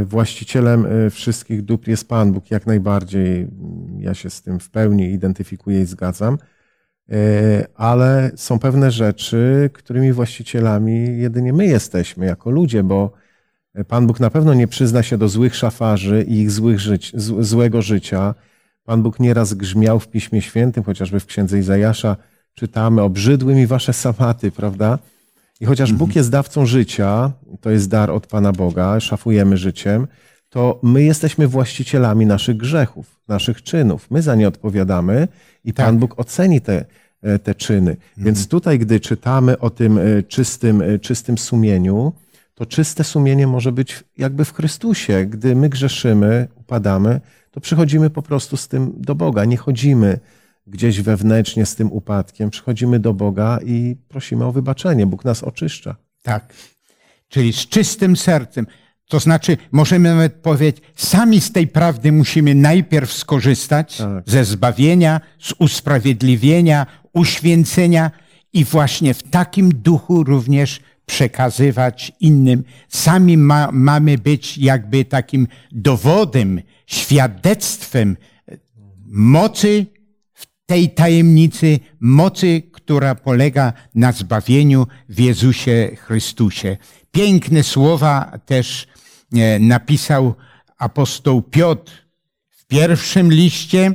[0.05, 3.47] właścicielem wszystkich dóbr jest Pan Bóg, jak najbardziej.
[3.99, 6.37] Ja się z tym w pełni identyfikuję i zgadzam.
[7.11, 7.15] E,
[7.75, 13.11] ale są pewne rzeczy, którymi właścicielami jedynie my jesteśmy jako ludzie, bo
[13.87, 17.81] Pan Bóg na pewno nie przyzna się do złych szafarzy i ich złych żyć, złego
[17.81, 18.35] życia.
[18.83, 22.15] Pan Bóg nieraz grzmiał w Piśmie Świętym, chociażby w Księdze Izajasza
[22.55, 24.99] czytamy, obrzydły mi wasze samaty, prawda?
[25.59, 25.97] I chociaż mhm.
[25.97, 27.31] Bóg jest dawcą życia,
[27.61, 30.07] to jest dar od Pana Boga, szafujemy życiem,
[30.53, 34.11] to my jesteśmy właścicielami naszych grzechów, naszych czynów.
[34.11, 35.27] My za nie odpowiadamy
[35.63, 35.85] i tak.
[35.85, 36.85] Pan Bóg oceni te,
[37.21, 37.91] e, te czyny.
[37.91, 38.25] Mhm.
[38.25, 42.13] Więc tutaj, gdy czytamy o tym e, czystym, e, czystym sumieniu,
[42.55, 45.25] to czyste sumienie może być jakby w Chrystusie.
[45.25, 49.45] Gdy my grzeszymy, upadamy, to przychodzimy po prostu z tym do Boga.
[49.45, 50.19] Nie chodzimy
[50.67, 55.05] gdzieś wewnętrznie z tym upadkiem, przychodzimy do Boga i prosimy o wybaczenie.
[55.05, 55.95] Bóg nas oczyszcza.
[56.23, 56.53] Tak.
[57.27, 58.67] Czyli z czystym sercem.
[59.07, 64.23] To znaczy, możemy nawet powiedzieć, sami z tej prawdy musimy najpierw skorzystać tak.
[64.25, 68.11] ze zbawienia, z usprawiedliwienia, uświęcenia
[68.53, 72.63] i właśnie w takim duchu również przekazywać innym.
[72.89, 78.17] Sami ma, mamy być jakby takim dowodem, świadectwem
[79.07, 79.85] mocy
[80.33, 86.77] w tej tajemnicy, mocy, która polega na zbawieniu w Jezusie Chrystusie.
[87.11, 88.87] Piękne słowa też
[89.59, 90.33] napisał
[90.77, 91.91] apostoł Piotr
[92.49, 93.91] w pierwszym liście,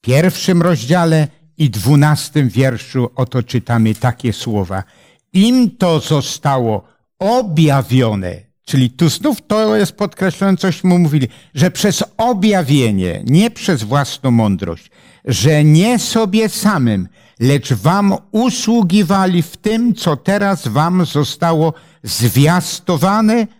[0.00, 1.28] pierwszym rozdziale
[1.58, 3.10] i dwunastym wierszu.
[3.16, 4.84] Oto czytamy takie słowa.
[5.32, 6.84] Im to zostało
[7.18, 8.34] objawione,
[8.64, 14.30] czyli tu znów to jest podkreślone, coś mu mówili, że przez objawienie, nie przez własną
[14.30, 14.90] mądrość,
[15.24, 17.08] że nie sobie samym,
[17.40, 23.46] lecz wam usługiwali w tym, co teraz wam zostało zwiastowane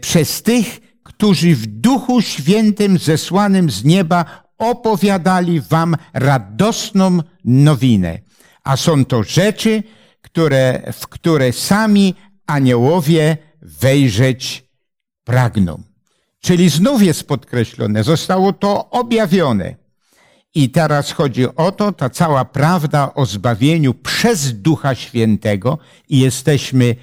[0.00, 8.18] przez tych, którzy w Duchu Świętym zesłanym z nieba opowiadali wam radosną nowinę.
[8.64, 9.82] A są to rzeczy,
[10.22, 12.14] które, w które sami
[12.46, 14.64] aniołowie wejrzeć
[15.24, 15.82] pragną.
[16.40, 19.74] Czyli znów jest podkreślone, zostało to objawione.
[20.54, 26.96] I teraz chodzi o to, ta cała prawda o zbawieniu przez Ducha Świętego i jesteśmy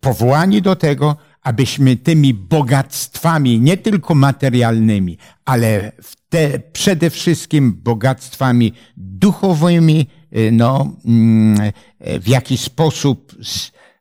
[0.00, 5.92] powołani do tego, abyśmy tymi bogactwami, nie tylko materialnymi, ale
[6.28, 11.72] te, przede wszystkim bogactwami duchowymi, y, no, mm,
[12.20, 13.36] w jakiś sposób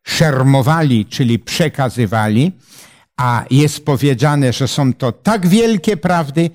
[0.04, 2.52] szermowali, czyli przekazywali,
[3.18, 6.50] a jest powiedziane, że są to tak wielkie prawdy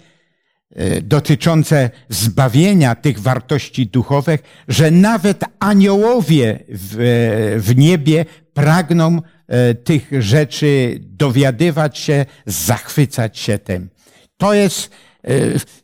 [1.03, 10.99] dotyczące zbawienia tych wartości duchowych, że nawet aniołowie w, w niebie pragną E, tych rzeczy
[11.01, 13.91] dowiadywać się, zachwycać się tym.
[14.37, 14.91] To jest,
[15.25, 15.31] e,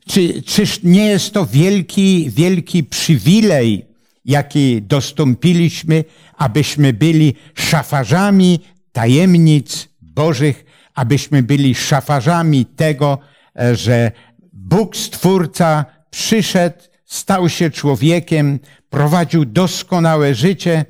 [0.07, 3.87] czy, czyż nie jest to wielki, wielki przywilej,
[4.25, 6.05] jaki dostąpiliśmy,
[6.37, 8.61] abyśmy byli szafarzami
[8.93, 10.65] tajemnic Bożych,
[10.95, 13.19] abyśmy byli szafarzami tego,
[13.59, 14.13] e, że
[14.71, 18.59] Bóg Stwórca przyszedł, stał się człowiekiem,
[18.91, 20.85] prowadził doskonałe życie,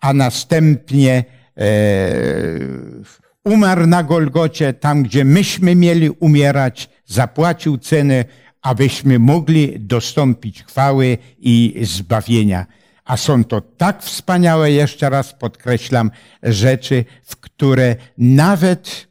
[0.00, 1.24] a następnie
[1.58, 1.66] E,
[3.44, 8.24] umarł na Golgocie, tam gdzie myśmy mieli umierać, zapłacił cenę,
[8.62, 12.66] abyśmy mogli dostąpić chwały i zbawienia.
[13.04, 16.10] A są to tak wspaniałe, jeszcze raz podkreślam,
[16.42, 19.08] rzeczy, w które nawet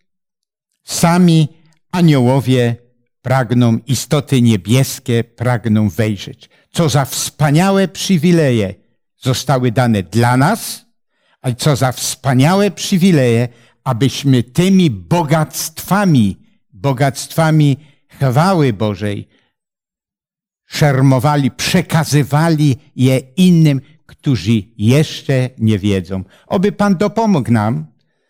[0.84, 1.48] sami
[1.92, 2.76] aniołowie
[3.24, 6.50] pragną, istoty niebieskie pragną wejrzeć.
[6.72, 8.76] Co za wspaniałe przywileje
[9.22, 10.86] zostały dane dla nas,
[11.42, 13.48] ale co za wspaniałe przywileje,
[13.84, 16.38] abyśmy tymi bogactwami,
[16.74, 19.28] bogactwami chwały Bożej
[20.66, 26.24] szermowali, przekazywali je innym, którzy jeszcze nie wiedzą.
[26.48, 27.86] Oby Pan dopomógł nam,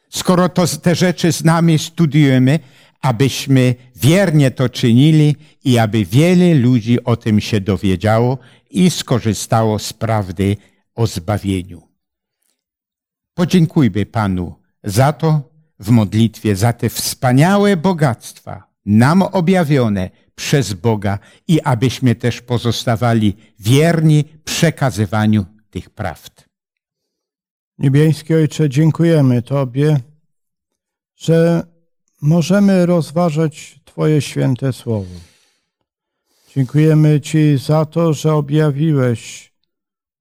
[0.09, 2.59] skoro to, te rzeczy znamy, studiujemy,
[3.03, 8.37] abyśmy wiernie to czynili i aby wiele ludzi o tym się dowiedziało
[8.69, 10.57] i skorzystało z prawdy
[10.95, 11.81] o zbawieniu.
[13.33, 15.49] Podziękujmy Panu za to
[15.79, 24.25] w modlitwie, za te wspaniałe bogactwa nam objawione przez Boga i abyśmy też pozostawali wierni
[24.43, 26.43] przekazywaniu tych prawd.
[27.77, 29.99] Niebieski Ojcze, dziękujemy Tobie,
[31.15, 31.72] że
[32.23, 35.15] możemy rozważać Twoje święte słowo.
[36.55, 39.53] Dziękujemy Ci za to, że objawiłeś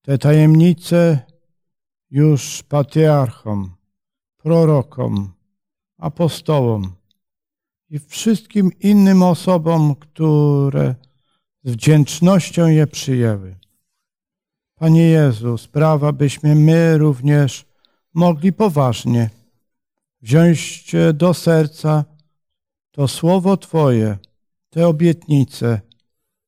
[0.03, 1.19] te tajemnice
[2.11, 3.75] już patriarchom,
[4.37, 5.33] prorokom,
[5.99, 6.93] apostołom
[7.91, 10.95] i wszystkim innym osobom, które
[11.65, 13.57] z wdzięcznością je przyjęły.
[14.75, 17.67] Panie Jezu, sprawa, byśmy my również
[18.15, 19.31] mogli poważnie
[20.23, 22.05] wziąć do serca
[22.91, 24.19] to słowo Twoje,
[24.71, 25.81] te obietnice,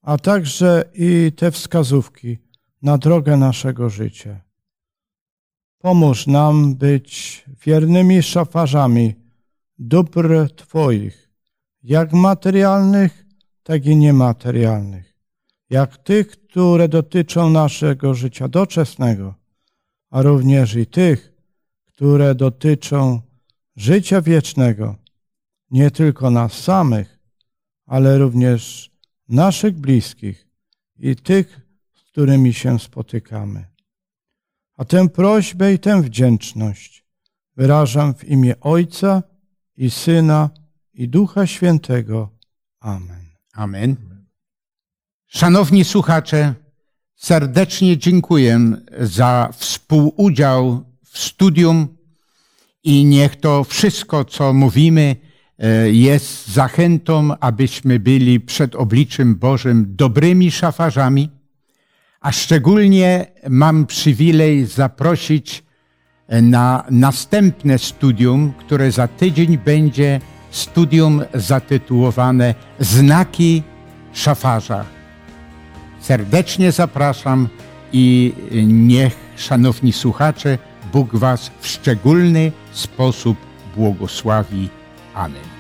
[0.03, 2.39] a także i te wskazówki
[2.83, 4.41] na drogę naszego życia.
[5.79, 9.15] Pomóż nam być wiernymi szafarzami
[9.79, 11.31] dóbr Twoich,
[11.83, 13.25] jak materialnych,
[13.63, 15.15] tak i niematerialnych,
[15.71, 19.35] jak tych, które dotyczą naszego życia doczesnego,
[20.11, 21.33] a również i tych,
[21.87, 23.21] które dotyczą
[23.77, 24.97] życia wiecznego,
[25.71, 27.19] nie tylko nas samych,
[27.87, 28.91] ale również
[29.29, 30.49] naszych bliskich
[30.99, 31.61] i tych,
[31.95, 33.65] z którymi się spotykamy.
[34.77, 37.05] A tę prośbę i tę wdzięczność
[37.57, 39.23] wyrażam w imię Ojca
[39.77, 40.51] i Syna
[40.95, 42.31] i Ducha Świętego.
[42.81, 43.25] Amen.
[43.53, 43.97] Amen.
[45.27, 46.55] Szanowni słuchacze,
[47.15, 48.61] serdecznie dziękuję
[49.01, 51.94] za współudział w studium
[52.85, 55.17] i niech to wszystko, co mówimy,
[55.59, 61.31] e, jest zachętą, abyśmy byli przed obliczem Bożym dobrymi szafarzami,
[62.21, 65.65] a szczególnie mam przywilej zaprosić
[66.43, 70.21] na następne studium, które za tydzień będzie
[70.51, 73.63] studium zatytułowane Znaki
[74.13, 74.85] szafarza.
[76.01, 77.49] Serdecznie zapraszam
[77.93, 78.33] i
[78.67, 80.59] niech, szanowni słuchacze,
[80.95, 83.37] Bóg Was w szczególny sposób
[83.77, 84.69] błogosławi.
[85.15, 85.54] Amen.